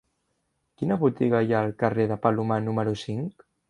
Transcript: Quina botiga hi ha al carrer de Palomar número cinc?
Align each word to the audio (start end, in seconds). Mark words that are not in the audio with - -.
Quina 0.79 0.97
botiga 1.03 1.43
hi 1.51 1.55
ha 1.55 1.61
al 1.69 1.77
carrer 1.85 2.09
de 2.15 2.21
Palomar 2.27 2.63
número 2.69 3.01
cinc? 3.09 3.53